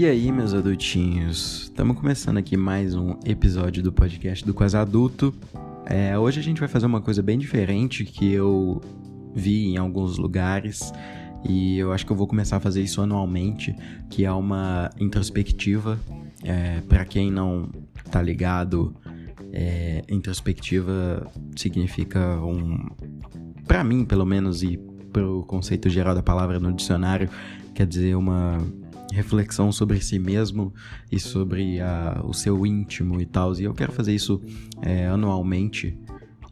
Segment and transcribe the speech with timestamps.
[0.00, 1.64] E aí, meus adultinhos?
[1.64, 5.34] Estamos começando aqui mais um episódio do podcast do Quase Adulto.
[5.84, 8.80] É, hoje a gente vai fazer uma coisa bem diferente que eu
[9.34, 10.90] vi em alguns lugares
[11.46, 13.76] e eu acho que eu vou começar a fazer isso anualmente,
[14.08, 16.00] que é uma introspectiva.
[16.42, 17.68] É, para quem não
[18.10, 18.96] tá ligado,
[19.52, 22.88] é, introspectiva significa um,
[23.68, 24.78] para mim pelo menos e
[25.12, 27.28] pro conceito geral da palavra no dicionário,
[27.74, 28.56] quer dizer uma
[29.12, 30.72] reflexão sobre si mesmo
[31.10, 33.52] e sobre a, o seu íntimo e tal.
[33.54, 34.40] E eu quero fazer isso
[34.82, 35.96] é, anualmente.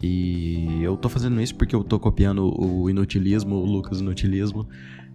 [0.02, 4.68] E eu tô fazendo isso porque eu tô copiando o inutilismo, o Lucas Inutilismo.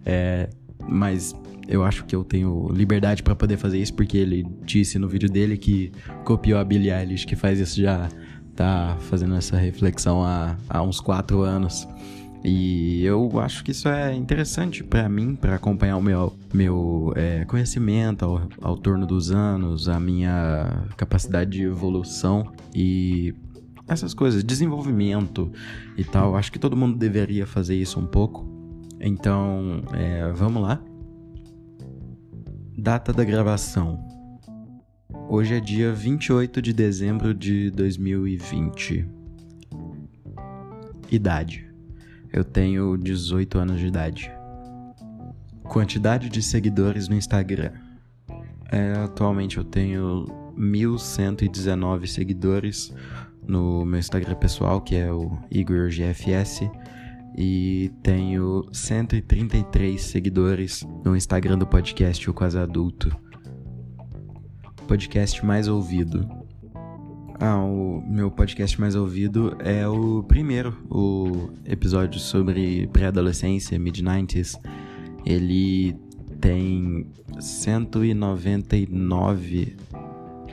[0.04, 0.50] É,
[0.86, 1.34] mas
[1.66, 5.30] eu acho que eu tenho liberdade para poder fazer isso porque ele disse no vídeo
[5.30, 5.90] dele que
[6.24, 8.08] copiou a Billie Eilish, que faz isso já
[8.54, 11.88] tá fazendo essa reflexão há, há uns quatro anos.
[12.44, 17.42] E eu acho que isso é interessante para mim, para acompanhar o meu, meu é,
[17.46, 23.34] conhecimento ao, ao torno dos anos, a minha capacidade de evolução e
[23.88, 25.50] essas coisas, desenvolvimento
[25.96, 26.36] e tal.
[26.36, 28.46] Acho que todo mundo deveria fazer isso um pouco.
[29.00, 30.82] Então, é, vamos lá.
[32.76, 34.04] Data da gravação.
[35.30, 39.06] Hoje é dia 28 de dezembro de 2020.
[41.10, 41.73] Idade.
[42.34, 44.28] Eu tenho 18 anos de idade.
[45.62, 47.70] Quantidade de seguidores no Instagram.
[48.72, 52.92] É, atualmente eu tenho 1119 seguidores
[53.46, 56.68] no meu Instagram pessoal, que é o Igor GFS,
[57.38, 63.16] e tenho 133 seguidores no Instagram do podcast O Quase Adulto.
[64.88, 66.43] Podcast mais ouvido.
[67.46, 74.58] Ah, o meu podcast mais ouvido é o primeiro, o episódio sobre pré-adolescência, mid-90s.
[75.26, 75.94] Ele
[76.40, 77.06] tem
[77.38, 79.76] 199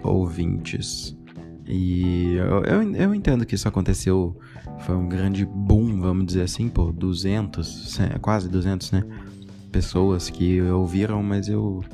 [0.04, 1.18] ouvintes.
[1.66, 4.38] E eu, eu, eu, entendo que isso aconteceu,
[4.80, 9.02] foi um grande boom, vamos dizer assim, por 200, quase 200, né?
[9.72, 11.86] Pessoas que ouviram, mas eu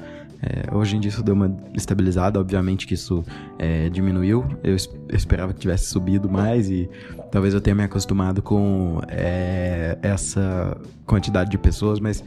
[0.42, 3.24] é, hoje em dia isso deu uma estabilizada, obviamente que isso
[3.58, 4.46] é, diminuiu.
[4.64, 4.76] Eu,
[5.10, 6.90] eu, esperava que tivesse subido mais e
[7.32, 12.24] talvez eu tenha me acostumado com é, essa quantidade de pessoas, mas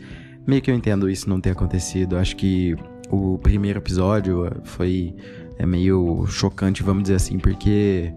[0.47, 2.16] meio que eu entendo isso não ter acontecido.
[2.16, 2.76] Acho que
[3.10, 5.15] o primeiro episódio foi
[5.59, 8.12] é meio chocante, vamos dizer assim, porque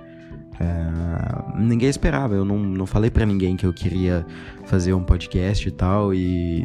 [0.59, 4.25] é, ninguém esperava, eu não, não falei para ninguém que eu queria
[4.65, 6.63] fazer um podcast e tal, e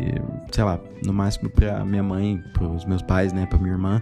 [0.50, 4.00] sei lá, no máximo pra minha mãe, pros meus pais, né, pra minha irmã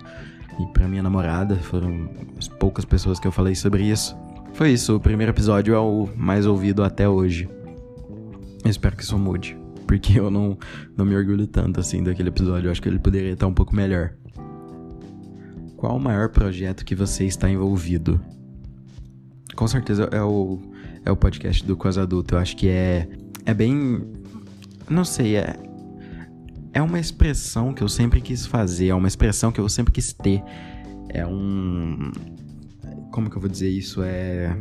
[0.60, 2.08] e pra minha namorada, foram
[2.38, 4.16] as poucas pessoas que eu falei sobre isso.
[4.54, 7.48] Foi isso, o primeiro episódio é o mais ouvido até hoje.
[8.64, 10.58] Eu espero que isso mude, porque eu não,
[10.96, 13.74] não me orgulho tanto assim daquele episódio, eu acho que ele poderia estar um pouco
[13.74, 14.14] melhor.
[15.76, 18.20] Qual o maior projeto que você está envolvido?
[19.54, 20.58] Com certeza é o,
[21.04, 22.34] é o podcast do Quase Adulto.
[22.34, 23.08] Eu acho que é,
[23.44, 24.02] é bem.
[24.88, 25.56] Não sei, é.
[26.72, 30.12] É uma expressão que eu sempre quis fazer, é uma expressão que eu sempre quis
[30.12, 30.42] ter.
[31.08, 32.12] É um.
[33.10, 34.02] Como que eu vou dizer isso?
[34.02, 34.54] É.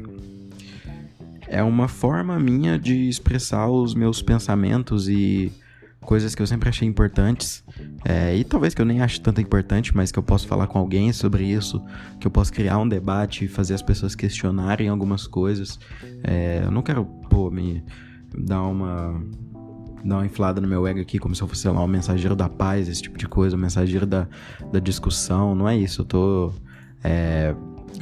[1.48, 5.52] É uma forma minha de expressar os meus pensamentos e
[6.02, 7.64] coisas que eu sempre achei importantes
[8.08, 10.78] é, e talvez que eu nem ache tanto importante, mas que eu posso falar com
[10.78, 11.84] alguém sobre isso,
[12.20, 15.80] que eu posso criar um debate e fazer as pessoas questionarem algumas coisas.
[16.24, 17.84] É, eu não quero, pô, me
[18.38, 19.20] dar uma
[20.04, 22.36] dar uma inflada no meu ego aqui, como se eu fosse, sei lá, um mensageiro
[22.36, 24.28] da paz, esse tipo de coisa, um mensageiro da,
[24.72, 25.56] da discussão.
[25.56, 26.02] Não é isso.
[26.02, 26.54] Eu tô
[27.04, 27.56] é,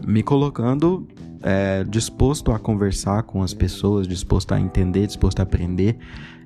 [0.06, 1.08] me colocando
[1.44, 5.98] é, disposto a conversar com as pessoas, disposto a entender, disposto a aprender.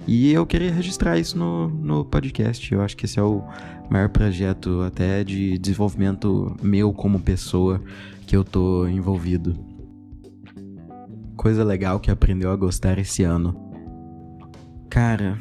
[0.07, 2.73] E eu queria registrar isso no, no podcast.
[2.73, 3.43] Eu acho que esse é o
[3.89, 7.81] maior projeto até de desenvolvimento meu como pessoa
[8.25, 9.57] que eu tô envolvido.
[11.35, 13.55] Coisa legal que aprendeu a gostar esse ano.
[14.89, 15.37] Cara,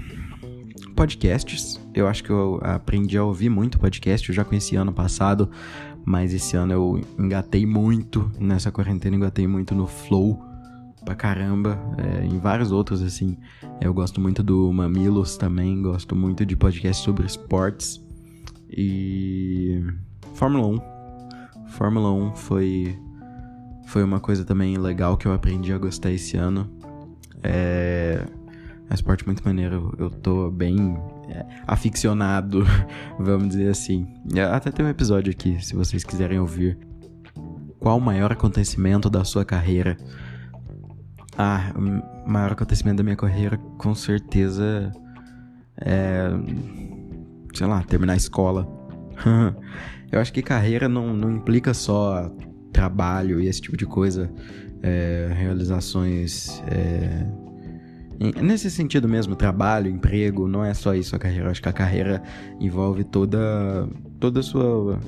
[0.96, 1.80] podcasts.
[1.94, 4.28] Eu acho que eu aprendi a ouvir muito podcast.
[4.28, 5.50] Eu já conheci ano passado,
[6.06, 10.40] mas esse ano eu engatei muito nessa quarentena, engatei muito no Flow
[11.04, 13.36] pra caramba, é, em vários outros, assim.
[13.80, 18.00] Eu gosto muito do Mamilos também, gosto muito de podcast sobre esportes.
[18.70, 19.84] E.
[20.34, 21.70] Fórmula 1.
[21.70, 22.96] Fórmula 1 foi.
[23.86, 26.70] Foi uma coisa também legal que eu aprendi a gostar esse ano.
[27.42, 28.24] É.
[28.88, 29.94] É esporte muito maneiro.
[29.98, 30.96] Eu tô bem
[31.28, 32.64] é, aficionado,
[33.18, 34.06] vamos dizer assim.
[34.52, 36.78] Até tem um episódio aqui, se vocês quiserem ouvir.
[37.78, 39.96] Qual o maior acontecimento da sua carreira?
[41.36, 44.92] Ah, o maior acontecimento da minha carreira, com certeza,
[45.80, 46.28] é.
[47.54, 48.66] Sei lá, terminar a escola.
[50.12, 52.30] eu acho que carreira não, não implica só
[52.72, 54.30] trabalho e esse tipo de coisa,
[54.82, 56.62] é, realizações.
[56.68, 57.26] É,
[58.42, 61.46] nesse sentido mesmo, trabalho, emprego, não é só isso a carreira.
[61.46, 62.22] Eu acho que a carreira
[62.60, 64.98] envolve toda, toda a sua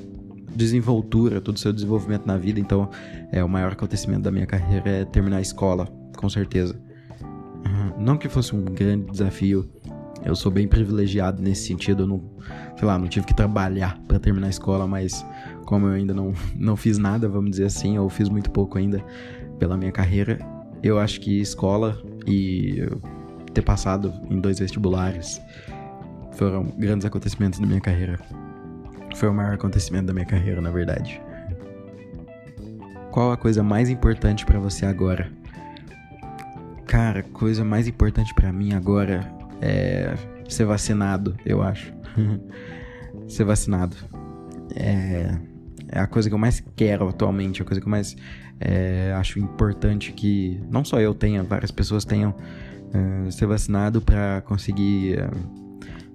[0.55, 2.61] desenvoltura, todo o seu desenvolvimento na vida.
[2.61, 2.89] Então,
[3.31, 6.79] é o maior acontecimento da minha carreira é terminar a escola, com certeza.
[7.99, 9.69] Não que fosse um grande desafio.
[10.25, 12.05] Eu sou bem privilegiado nesse sentido.
[12.05, 12.31] Eu não,
[12.77, 15.25] sei lá, não tive que trabalhar para terminar a escola, mas
[15.65, 19.05] como eu ainda não, não fiz nada, vamos dizer assim, ou fiz muito pouco ainda
[19.59, 20.39] pela minha carreira,
[20.83, 22.83] eu acho que escola e
[23.53, 25.41] ter passado em dois vestibulares
[26.33, 28.19] foram grandes acontecimentos da minha carreira.
[29.17, 31.21] Foi o maior acontecimento da minha carreira, na verdade.
[33.11, 35.33] Qual a coisa mais importante para você agora?
[36.87, 39.29] Cara, coisa mais importante para mim agora
[39.61, 40.15] é
[40.49, 41.93] ser vacinado, eu acho.
[43.27, 43.97] ser vacinado.
[44.77, 45.37] É,
[45.89, 48.17] é a coisa que eu mais quero atualmente, a coisa que eu mais
[48.61, 52.35] é, acho importante que não só eu tenha, várias pessoas tenham
[52.93, 55.31] é, ser vacinado para conseguir é,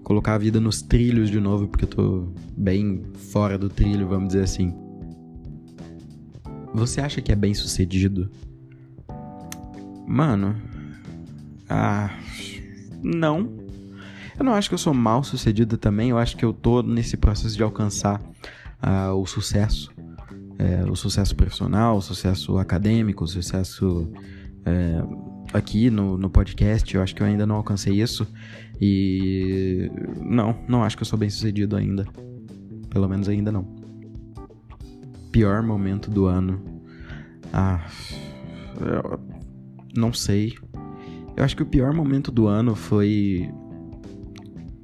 [0.04, 4.28] colocar a vida nos trilhos de novo, porque eu tô bem fora do trilho, vamos
[4.30, 4.74] dizer assim.
[6.74, 8.32] Você acha que é bem sucedido?
[10.08, 10.56] Mano.
[11.70, 12.10] Ah.
[13.02, 13.50] Não.
[14.38, 16.10] Eu não acho que eu sou mal sucedido também.
[16.10, 18.20] Eu acho que eu tô nesse processo de alcançar
[18.84, 19.92] uh, o sucesso.
[20.60, 24.08] É, o sucesso profissional, o sucesso acadêmico, o sucesso
[24.66, 25.04] é,
[25.52, 26.94] aqui no, no podcast.
[26.96, 28.28] Eu acho que eu ainda não alcancei isso.
[28.80, 29.90] E.
[30.22, 32.06] Não, não acho que eu sou bem sucedido ainda.
[32.90, 33.68] Pelo menos ainda não.
[35.32, 36.62] Pior momento do ano.
[37.52, 37.86] Ah.
[39.96, 40.54] Não sei.
[41.36, 43.50] Eu acho que o pior momento do ano foi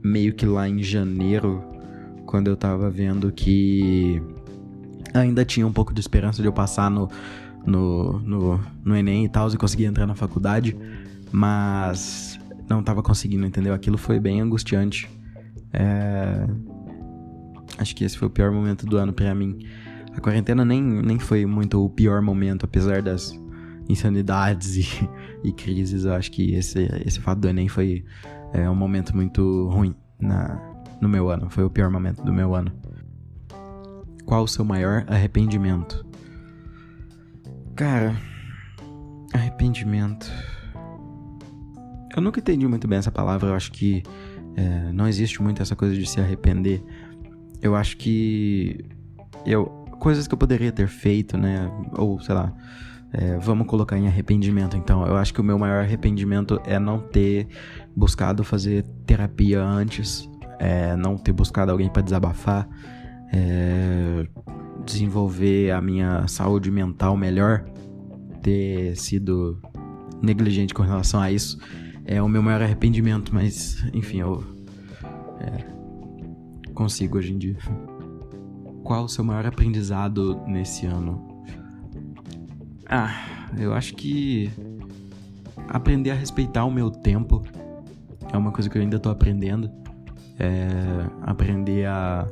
[0.03, 1.63] meio que lá em janeiro,
[2.29, 4.21] quando eu tava vendo que
[5.15, 7.09] ainda tinha um pouco de esperança de eu passar no,
[7.65, 10.77] no, no, no Enem e tal, e conseguir entrar na faculdade,
[11.31, 12.39] mas
[12.69, 13.73] não tava conseguindo, entendeu?
[13.73, 15.09] Aquilo foi bem angustiante.
[15.73, 16.45] É...
[17.79, 19.65] Acho que esse foi o pior momento do ano para mim.
[20.15, 23.33] A quarentena nem, nem foi muito o pior momento, apesar das
[23.89, 25.09] insanidades e,
[25.43, 26.05] e crises.
[26.05, 28.05] Eu acho que esse, esse fato do Enem foi
[28.53, 30.68] é, um momento muito ruim na,
[31.01, 31.49] no meu ano.
[31.49, 32.71] Foi o pior momento do meu ano.
[34.25, 36.05] Qual o seu maior arrependimento?
[37.75, 38.15] Cara,
[39.33, 40.31] arrependimento.
[42.15, 43.49] Eu nunca entendi muito bem essa palavra.
[43.49, 44.03] Eu acho que
[44.55, 46.83] é, não existe muito essa coisa de se arrepender.
[47.61, 48.85] Eu acho que
[49.45, 51.69] eu coisas que eu poderia ter feito, né?
[51.97, 52.53] Ou sei lá,
[53.11, 55.05] é, vamos colocar em arrependimento, então.
[55.05, 57.47] Eu acho que o meu maior arrependimento é não ter
[57.95, 60.29] buscado fazer terapia antes,
[60.59, 62.67] é, não ter buscado alguém para desabafar,
[63.33, 64.27] é,
[64.85, 67.63] desenvolver a minha saúde mental melhor,
[68.41, 69.61] ter sido
[70.21, 71.57] negligente com relação a isso.
[72.05, 74.43] É o meu maior arrependimento, mas enfim, eu
[75.39, 75.65] é,
[76.73, 77.57] consigo hoje em dia.
[78.83, 81.43] Qual o seu maior aprendizado nesse ano?
[82.87, 83.13] Ah,
[83.57, 84.49] eu acho que
[85.67, 87.43] aprender a respeitar o meu tempo
[88.33, 89.69] é uma coisa que eu ainda tô aprendendo.
[90.39, 90.67] É
[91.21, 92.25] aprender a,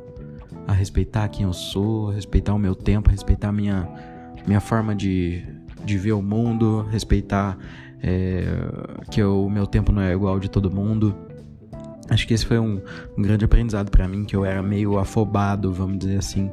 [0.66, 3.88] a respeitar quem eu sou, respeitar o meu tempo, respeitar a minha,
[4.46, 5.44] minha forma de,
[5.84, 7.58] de ver o mundo, respeitar
[8.02, 8.44] é,
[9.10, 11.14] que o meu tempo não é igual de todo mundo.
[12.10, 12.80] Acho que esse foi um,
[13.16, 16.50] um grande aprendizado para mim, que eu era meio afobado, vamos dizer assim,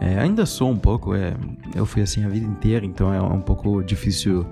[0.00, 1.34] é, ainda sou um pouco, é,
[1.74, 4.46] eu fui assim a vida inteira, então é um pouco difícil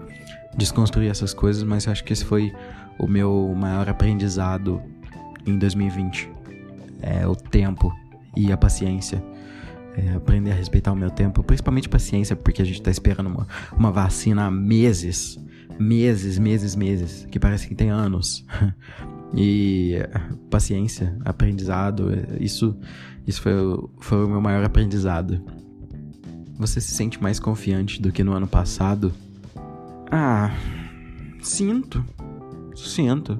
[0.56, 2.52] desconstruir essas coisas, mas acho que esse foi
[2.98, 4.82] o meu maior aprendizado
[5.46, 6.30] em 2020.
[7.00, 7.92] É o tempo
[8.36, 9.22] e a paciência.
[9.96, 13.46] É, aprender a respeitar o meu tempo, principalmente paciência, porque a gente tá esperando uma,
[13.76, 15.38] uma vacina há meses.
[15.78, 18.44] Meses, meses, meses, que parece que tem anos.
[19.34, 19.94] e
[20.50, 22.10] paciência, aprendizado,
[22.40, 22.76] isso
[23.26, 23.52] isso foi,
[24.00, 25.40] foi o meu maior aprendizado.
[26.58, 29.12] Você se sente mais confiante do que no ano passado?
[30.10, 30.54] Ah,
[31.40, 32.04] sinto.
[32.76, 33.38] Sinto.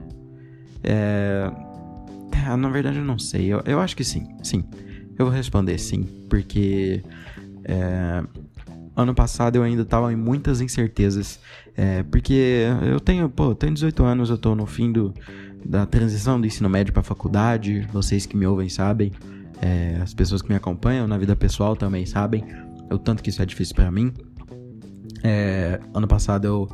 [0.82, 1.50] É...
[2.52, 3.46] é na verdade, eu não sei.
[3.46, 4.28] Eu, eu acho que sim.
[4.42, 4.64] Sim.
[5.18, 6.04] Eu vou responder sim.
[6.28, 7.02] Porque.
[7.64, 8.22] É...
[8.96, 11.40] Ano passado eu ainda tava em muitas incertezas.
[11.76, 12.02] É...
[12.04, 15.12] Porque eu tenho, pô, eu tenho 18 anos, eu tô no fim do,
[15.64, 17.86] da transição do ensino médio pra faculdade.
[17.92, 19.12] Vocês que me ouvem sabem.
[19.62, 22.44] É, as pessoas que me acompanham na vida pessoal também sabem
[22.90, 24.12] o tanto que isso é difícil para mim.
[25.22, 26.68] É, ano passado eu,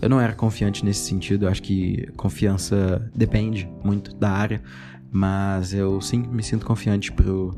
[0.00, 1.46] eu não era confiante nesse sentido.
[1.46, 4.62] Eu acho que confiança depende muito da área.
[5.10, 7.54] Mas eu sim me sinto confiante pro.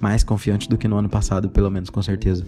[0.00, 2.44] Mais confiante do que no ano passado, pelo menos, com certeza.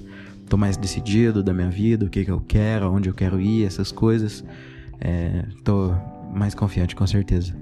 [0.49, 3.65] Tô mais decidido da minha vida, o que, que eu quero, onde eu quero ir,
[3.65, 4.45] essas coisas.
[5.01, 5.93] É, tô
[6.33, 7.53] mais confiante, com certeza.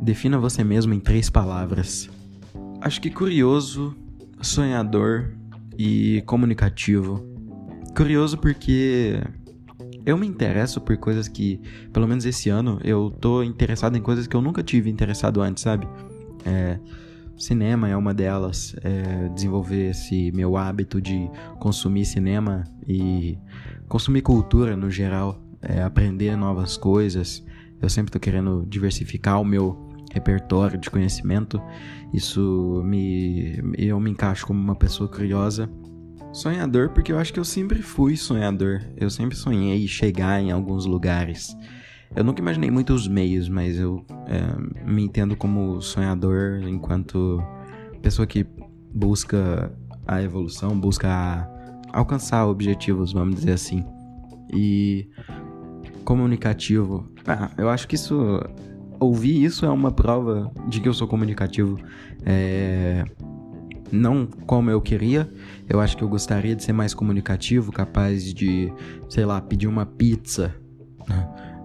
[0.00, 2.08] Defina você mesmo em três palavras.
[2.80, 3.94] Acho que curioso,
[4.40, 5.34] sonhador
[5.76, 7.26] e comunicativo.
[7.96, 9.20] Curioso porque
[10.04, 11.60] eu me interesso por coisas que,
[11.92, 15.62] pelo menos esse ano, eu tô interessado em coisas que eu nunca tive interessado antes,
[15.62, 15.86] sabe?
[16.44, 16.78] É,
[17.36, 18.74] cinema é uma delas.
[18.82, 23.38] É, desenvolver esse meu hábito de consumir cinema e
[23.88, 25.42] consumir cultura no geral.
[25.60, 27.44] É, aprender novas coisas.
[27.80, 31.60] Eu sempre tô querendo diversificar o meu repertório de conhecimento.
[32.12, 35.68] Isso me eu me encaixo como uma pessoa curiosa.
[36.32, 38.80] Sonhador porque eu acho que eu sempre fui sonhador.
[38.96, 41.56] Eu sempre sonhei chegar em alguns lugares.
[42.14, 47.42] Eu nunca imaginei muitos meios, mas eu é, me entendo como sonhador enquanto
[48.00, 48.46] pessoa que
[48.94, 49.72] busca
[50.06, 51.48] a evolução, busca
[51.92, 53.84] alcançar objetivos, vamos dizer assim.
[54.52, 55.08] E
[56.04, 57.06] comunicativo.
[57.26, 58.40] Ah, eu acho que isso
[59.00, 61.78] ouvir isso é uma prova de que eu sou comunicativo.
[62.24, 63.04] É...
[63.90, 65.30] Não como eu queria.
[65.68, 68.72] Eu acho que eu gostaria de ser mais comunicativo, capaz de,
[69.08, 70.54] sei lá, pedir uma pizza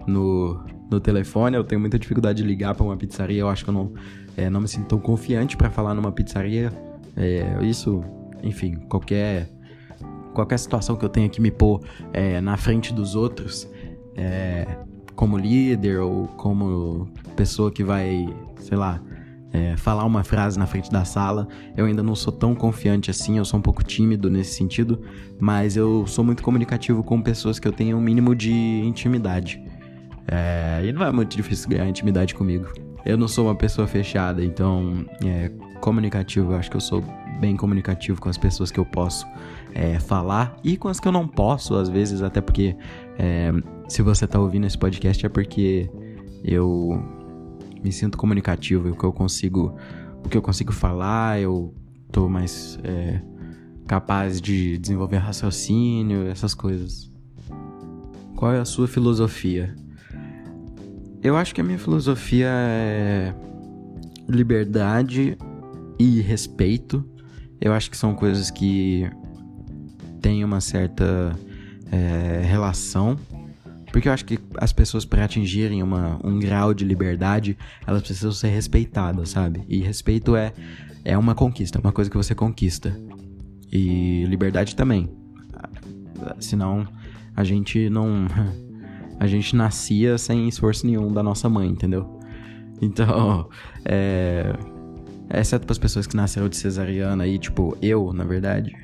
[0.08, 1.56] no, no telefone.
[1.56, 3.42] Eu tenho muita dificuldade de ligar para uma pizzaria.
[3.42, 3.94] Eu acho que eu não,
[4.38, 6.72] é, não me sinto tão confiante para falar numa pizzaria.
[7.16, 8.04] É, isso,
[8.42, 9.50] enfim, qualquer
[10.34, 13.70] qualquer situação que eu tenha que me pôr é, na frente dos outros,
[14.16, 14.66] é,
[15.16, 18.28] como líder ou como pessoa que vai,
[18.58, 19.02] sei lá,
[19.54, 21.48] é, falar uma frase na frente da sala.
[21.78, 25.00] Eu ainda não sou tão confiante assim, eu sou um pouco tímido nesse sentido,
[25.40, 29.64] mas eu sou muito comunicativo com pessoas que eu tenho um mínimo de intimidade.
[30.28, 32.68] É, e não é muito difícil ganhar intimidade comigo.
[33.06, 37.04] Eu não sou uma pessoa fechada, então é, comunicativo, eu acho que eu sou
[37.40, 39.28] bem comunicativo com as pessoas que eu posso
[39.76, 42.76] é, falar e com as que eu não posso, às vezes, até porque
[43.20, 43.52] é,
[43.88, 45.90] se você tá ouvindo esse podcast é porque
[46.44, 47.04] eu
[47.84, 49.76] me sinto comunicativo, o que eu consigo,
[50.24, 51.74] o que eu consigo falar, eu
[52.12, 53.22] tô mais é,
[53.86, 57.12] capaz de desenvolver raciocínio, essas coisas.
[58.36, 59.76] Qual é a sua filosofia?
[61.22, 63.34] Eu acho que a minha filosofia é
[64.28, 65.38] liberdade
[66.00, 67.04] e respeito.
[67.60, 69.10] Eu acho que são coisas que
[70.22, 71.38] têm uma certa
[71.92, 73.18] é, relação
[73.94, 78.32] porque eu acho que as pessoas, para atingirem uma, um grau de liberdade, elas precisam
[78.32, 79.64] ser respeitadas, sabe?
[79.70, 80.52] E respeito é,
[81.06, 83.00] é uma conquista, uma coisa que você conquista.
[83.72, 85.16] E liberdade também.
[86.40, 86.88] Senão,
[87.36, 88.26] a gente não.
[89.20, 92.20] A gente nascia sem esforço nenhum da nossa mãe, entendeu?
[92.82, 93.48] Então,
[93.86, 94.52] é.
[95.32, 98.76] Exceto para as pessoas que nasceram de cesariana aí, tipo, eu, na verdade.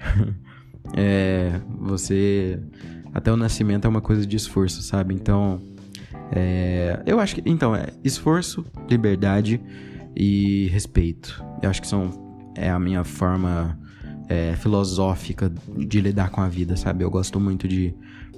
[0.95, 1.59] é.
[1.79, 2.59] Você
[3.13, 5.13] até o nascimento é uma coisa de esforço, sabe?
[5.13, 5.59] Então,
[6.31, 7.43] é, eu acho que.
[7.45, 9.59] Então, é esforço, liberdade
[10.15, 11.43] e respeito.
[11.61, 12.27] Eu acho que são.
[12.55, 13.79] É a minha forma
[14.27, 17.03] é, filosófica de lidar com a vida, sabe?
[17.03, 17.95] Eu gosto muito de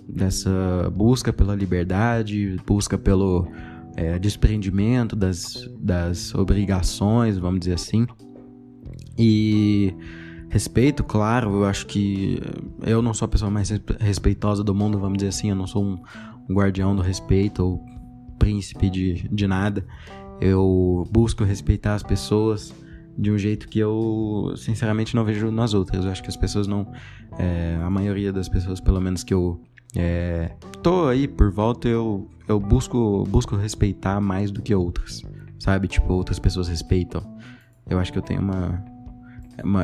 [0.08, 3.48] dessa busca pela liberdade, busca pelo
[3.96, 8.08] é, desprendimento das, das obrigações, vamos dizer assim.
[9.18, 9.94] E
[10.52, 12.42] Respeito, claro, eu acho que
[12.82, 13.70] eu não sou a pessoa mais
[14.02, 15.98] respeitosa do mundo, vamos dizer assim, eu não sou um,
[16.54, 17.86] guardião do respeito ou
[18.38, 19.86] príncipe de, de nada.
[20.42, 22.74] Eu busco respeitar as pessoas
[23.18, 26.04] de um jeito que eu, sinceramente, não vejo nas outras.
[26.04, 26.86] Eu acho que as pessoas não.
[27.40, 29.62] É, a maioria das pessoas, pelo menos que eu
[29.96, 30.52] é,
[30.84, 35.24] tô aí por volta, eu, eu busco, busco respeitar mais do que outras,
[35.58, 35.88] sabe?
[35.88, 37.24] Tipo, outras pessoas respeitam.
[37.90, 38.84] Eu acho que eu tenho uma,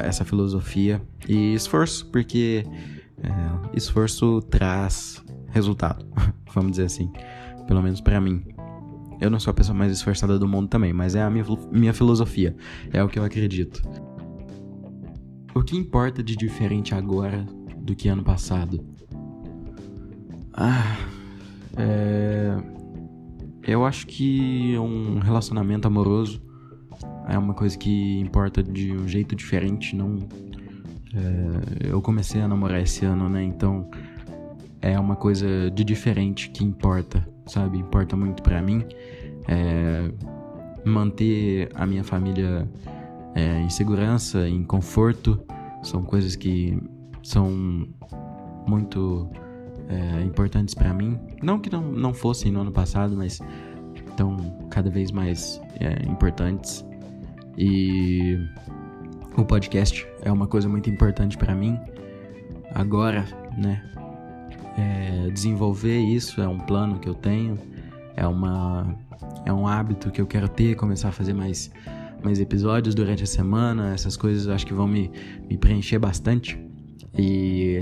[0.04, 2.66] essa filosofia e esforço, porque
[3.22, 6.06] é, esforço traz resultado,
[6.54, 7.12] vamos dizer assim,
[7.68, 8.44] pelo menos para mim.
[9.20, 11.94] Eu não sou a pessoa mais esforçada do mundo também, mas é a minha, minha
[11.94, 12.56] filosofia,
[12.94, 13.82] é o que eu acredito.
[15.56, 17.44] O que importa de diferente agora
[17.80, 18.86] do que ano passado?
[20.54, 20.98] Ah,
[21.76, 22.56] é...
[23.64, 26.47] eu acho que um relacionamento amoroso
[27.28, 29.96] é uma coisa que importa de um jeito diferente.
[29.96, 30.18] Não,
[31.14, 33.44] é, eu comecei a namorar esse ano, né?
[33.44, 33.90] Então
[34.82, 37.78] é uma coisa de diferente que importa, sabe?
[37.78, 38.84] Importa muito para mim.
[39.48, 40.12] É,
[40.86, 42.68] manter a minha família
[43.36, 45.40] é, em segurança, em conforto,
[45.84, 46.78] são coisas que
[47.22, 47.88] são
[48.68, 49.30] muito
[49.90, 51.20] é, importantes para mim.
[51.42, 53.42] Não que não, não fossem no ano passado, mas
[54.10, 54.38] estão
[54.70, 56.86] cada vez mais é, importantes.
[57.58, 58.38] E
[59.36, 61.80] o podcast é uma coisa muito importante para mim.
[62.74, 63.26] Agora,
[63.58, 63.84] né?
[64.78, 67.58] É, desenvolver isso é um plano que eu tenho,
[68.16, 68.96] é uma
[69.44, 71.72] é um hábito que eu quero ter, começar a fazer mais
[72.24, 73.94] mais episódios durante a semana.
[73.94, 75.12] Essas coisas eu acho que vão me,
[75.50, 76.60] me preencher bastante
[77.18, 77.82] e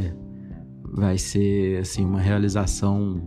[0.83, 3.21] vai ser assim uma realização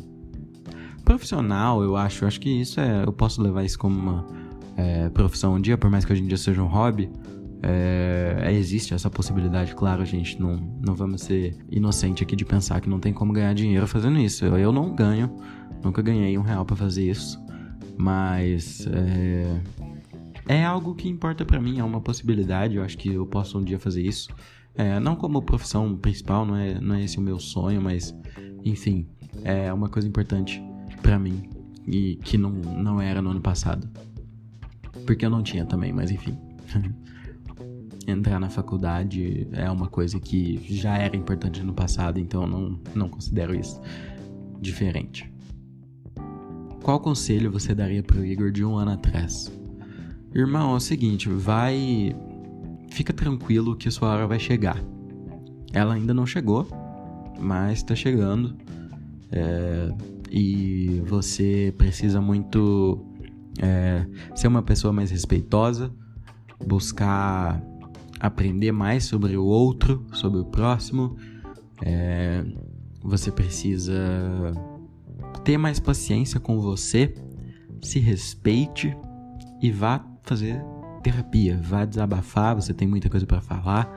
[1.05, 2.25] profissional, eu acho.
[2.25, 4.27] Eu acho que isso é, eu posso levar isso como uma
[4.79, 7.11] é, profissão um dia, por mais que hoje em dia seja um hobby.
[7.61, 10.41] É, é, existe essa possibilidade, claro, gente.
[10.41, 14.21] Não, não vamos ser inocente aqui de pensar que não tem como ganhar dinheiro fazendo
[14.21, 14.45] isso.
[14.45, 15.35] Eu, eu não ganho,
[15.83, 17.45] nunca ganhei um real para fazer isso.
[17.97, 19.61] Mas é,
[20.61, 22.77] é algo que importa para mim, é uma possibilidade.
[22.77, 24.29] Eu acho que eu posso um dia fazer isso.
[24.77, 28.15] É, não como profissão principal, não é, não é esse o meu sonho, mas
[28.65, 29.09] enfim,
[29.43, 30.63] é uma coisa importante
[31.03, 31.43] para mim
[31.85, 33.89] e que não, não era no ano passado.
[35.07, 36.39] Porque eu não tinha também, mas enfim.
[38.07, 42.81] Entrar na faculdade é uma coisa que já era importante no passado, então eu não,
[42.95, 43.81] não considero isso
[44.61, 45.31] diferente.
[46.83, 49.53] Qual conselho você daria pro Igor de um ano atrás?
[50.35, 52.15] Irmão, é o seguinte, vai
[52.91, 54.83] fica tranquilo que sua hora vai chegar.
[55.73, 56.67] Ela ainda não chegou,
[57.39, 58.57] mas está chegando.
[59.31, 59.93] É,
[60.31, 63.05] e você precisa muito
[63.59, 65.93] é, ser uma pessoa mais respeitosa,
[66.67, 67.63] buscar
[68.21, 71.17] aprender mais sobre o outro, sobre o próximo.
[71.83, 72.45] É,
[73.03, 73.95] você precisa
[75.45, 77.15] ter mais paciência com você,
[77.83, 78.97] se respeite
[79.63, 80.63] e vá fazer
[81.03, 83.89] terapia, vá desabafar, você tem muita coisa para falar,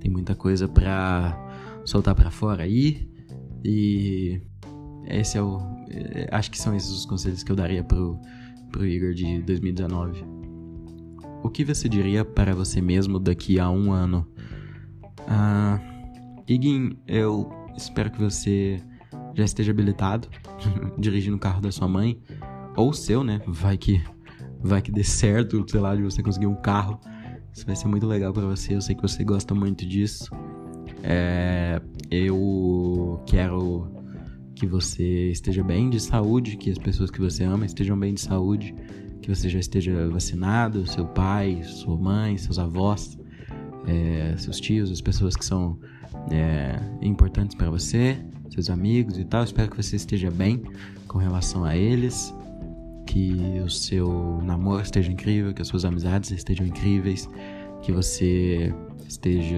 [0.00, 1.38] tem muita coisa para
[1.84, 3.08] soltar para fora aí.
[3.64, 4.40] E
[5.06, 8.18] esse é o é, acho que são esses os conselhos que eu daria pro
[8.70, 10.24] pro Igor de 2019.
[11.42, 14.26] O que você diria para você mesmo daqui a um ano?
[15.28, 15.80] Ah,
[16.48, 18.80] Iguin, eu espero que você
[19.34, 20.28] já esteja habilitado
[20.98, 22.20] dirigindo o carro da sua mãe
[22.76, 23.40] ou o seu, né?
[23.46, 24.02] Vai que
[24.60, 26.98] vai que dê certo, sei lá, de você conseguir um carro.
[27.52, 28.74] Isso vai ser muito legal para você.
[28.74, 30.30] Eu sei que você gosta muito disso.
[31.02, 33.95] É, eu quero
[34.56, 38.22] que você esteja bem de saúde, que as pessoas que você ama estejam bem de
[38.22, 38.74] saúde,
[39.20, 43.18] que você já esteja vacinado, seu pai, sua mãe, seus avós,
[43.86, 45.78] é, seus tios, as pessoas que são
[46.30, 48.18] é, importantes para você,
[48.50, 49.44] seus amigos e tal.
[49.44, 50.62] Espero que você esteja bem
[51.06, 52.34] com relação a eles
[53.06, 57.28] que o seu namoro esteja incrível, que as suas amizades estejam incríveis,
[57.82, 58.74] que você
[59.06, 59.56] esteja,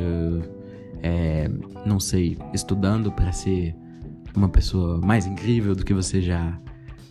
[1.02, 1.48] é,
[1.86, 3.74] não sei, estudando para ser
[4.34, 6.58] uma pessoa mais incrível do que você já,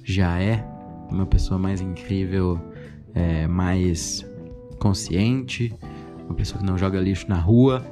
[0.04, 0.66] já é,
[1.10, 2.60] uma pessoa mais incrível,
[3.14, 4.26] é, mais
[4.80, 5.74] consciente,
[6.26, 7.86] uma pessoa que não joga lixo na rua,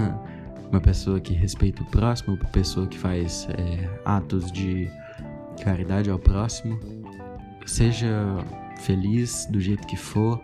[0.70, 4.88] uma pessoa que respeita o próximo, uma pessoa que faz é, atos de
[5.62, 6.78] caridade ao próximo.
[7.66, 8.08] Seja
[8.80, 10.40] feliz do jeito que for.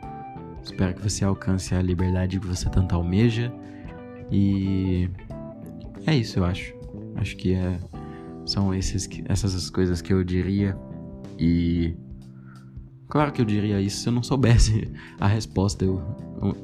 [0.63, 3.53] Espero que você alcance a liberdade que você tanto almeja.
[4.31, 5.09] E
[6.07, 6.75] é isso, eu acho.
[7.17, 7.79] Acho que é,
[8.49, 10.77] são esses, essas as coisas que eu diria.
[11.39, 11.95] E
[13.09, 15.85] claro que eu diria isso se eu não soubesse a resposta.
[15.85, 16.03] Eu,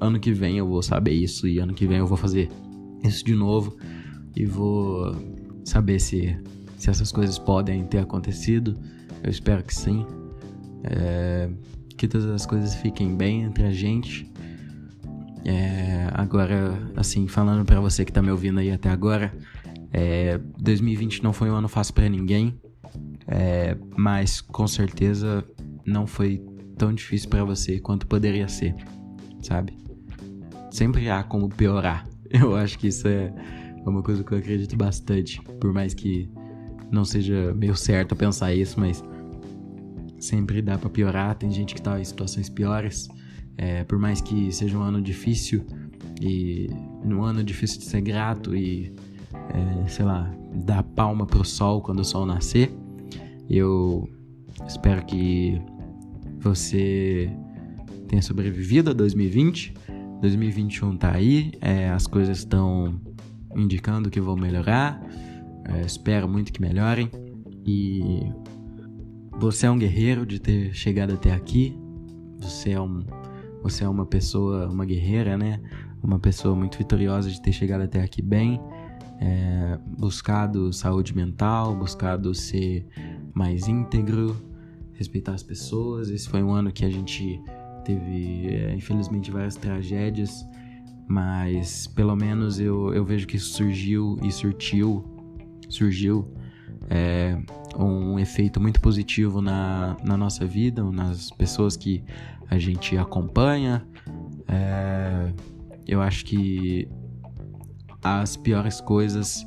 [0.00, 2.50] ano que vem eu vou saber isso e ano que vem eu vou fazer
[3.02, 3.76] isso de novo
[4.34, 5.14] e vou
[5.64, 6.36] saber se,
[6.76, 8.76] se essas coisas podem ter acontecido.
[9.22, 10.06] Eu espero que sim.
[10.84, 11.48] É,
[11.96, 14.30] que todas as coisas fiquem bem entre a gente.
[15.44, 19.32] É, agora, assim, falando para você que tá me ouvindo aí até agora,
[19.96, 22.60] é, 2020 não foi um ano fácil para ninguém,
[23.28, 25.44] é, mas com certeza
[25.86, 26.44] não foi
[26.76, 28.74] tão difícil para você quanto poderia ser,
[29.40, 29.78] sabe?
[30.72, 32.04] Sempre há como piorar.
[32.28, 33.32] Eu acho que isso é
[33.86, 36.28] uma coisa que eu acredito bastante, por mais que
[36.90, 39.04] não seja meio certo pensar isso, mas
[40.18, 41.36] sempre dá para piorar.
[41.36, 43.08] Tem gente que tá em situações piores.
[43.56, 45.64] É, por mais que seja um ano difícil
[46.20, 46.68] e
[47.04, 48.92] um ano difícil de ser grato e
[49.52, 52.72] é, sei lá, dar palma pro sol quando o sol nascer.
[53.48, 54.08] Eu
[54.66, 55.60] espero que
[56.38, 57.30] você
[58.08, 59.74] tenha sobrevivido a 2020.
[60.20, 62.98] 2021 tá aí, é, as coisas estão
[63.54, 65.02] indicando que vão melhorar.
[65.66, 67.10] É, espero muito que melhorem
[67.66, 68.00] e
[69.38, 71.76] você é um guerreiro de ter chegado até aqui.
[72.38, 73.04] Você é um
[73.62, 75.58] você é uma pessoa, uma guerreira, né?
[76.02, 78.60] Uma pessoa muito vitoriosa de ter chegado até aqui bem,
[79.20, 82.86] é, buscado saúde mental, buscado ser
[83.32, 84.36] mais íntegro,
[84.92, 86.10] respeitar as pessoas.
[86.10, 87.40] Esse foi um ano que a gente
[87.84, 90.46] teve, é, infelizmente, várias tragédias,
[91.06, 95.04] mas pelo menos eu, eu vejo que surgiu e surtiu,
[95.68, 96.32] surgiu
[96.88, 97.38] é,
[97.76, 102.02] um efeito muito positivo na, na nossa vida, nas pessoas que
[102.48, 103.86] a gente acompanha.
[104.48, 105.32] É,
[105.86, 106.88] eu acho que
[108.04, 109.46] as piores coisas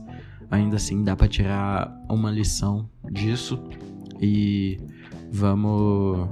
[0.50, 3.62] ainda assim dá para tirar uma lição disso
[4.20, 4.80] e
[5.32, 6.28] vamos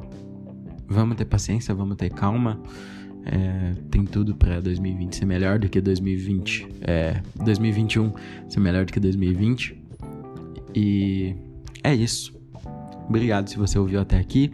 [0.88, 2.60] vamos ter paciência, vamos ter calma.
[3.28, 6.68] É, tem tudo para 2020 ser melhor do que 2020.
[6.82, 8.14] É, 2021
[8.48, 9.84] ser melhor do que 2020.
[10.76, 11.36] E
[11.84, 12.34] é isso.
[13.08, 14.52] Obrigado se você ouviu até aqui.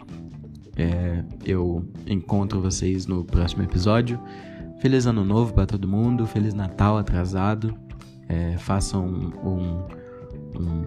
[0.76, 4.18] É, eu encontro vocês no próximo episódio.
[4.82, 6.26] Feliz Ano Novo para todo mundo.
[6.26, 7.72] Feliz Natal atrasado.
[8.28, 9.86] É, façam um,
[10.58, 10.86] um,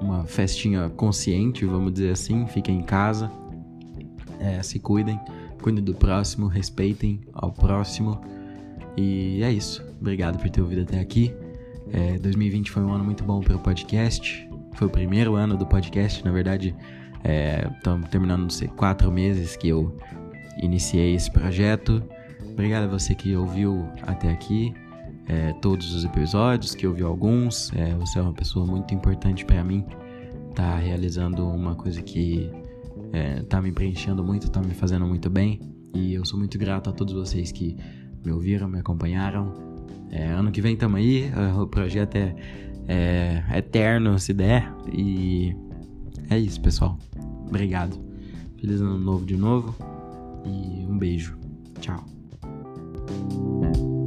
[0.00, 2.46] uma festinha consciente, vamos dizer assim.
[2.46, 3.28] Fiquem em casa.
[4.38, 5.18] É, se cuidem.
[5.60, 6.46] Cuidem do próximo.
[6.46, 8.20] Respeitem ao próximo.
[8.96, 9.84] E é isso.
[10.00, 11.34] Obrigado por ter ouvido até aqui.
[11.90, 14.48] É, 2020 foi um ano muito bom para o podcast.
[14.74, 16.72] Foi o primeiro ano do podcast, na verdade.
[17.78, 19.98] Estamos é, terminando, não sei, quatro meses que eu
[20.62, 22.00] iniciei esse projeto.
[22.58, 24.74] Obrigado a você que ouviu até aqui
[25.28, 27.72] é, todos os episódios, que ouviu alguns.
[27.72, 29.86] É, você é uma pessoa muito importante para mim.
[30.56, 32.50] Tá realizando uma coisa que
[33.12, 35.60] é, tá me preenchendo muito, tá me fazendo muito bem.
[35.94, 37.76] E eu sou muito grato a todos vocês que
[38.26, 39.54] me ouviram, me acompanharam.
[40.10, 42.34] É, ano que vem tamo aí, o projeto é,
[42.88, 44.68] é eterno se der.
[44.92, 45.54] E
[46.28, 46.98] é isso, pessoal.
[47.46, 47.96] Obrigado.
[48.60, 49.76] Feliz ano novo de novo.
[50.44, 51.38] E um beijo.
[51.80, 52.17] Tchau.
[53.08, 53.97] Thank you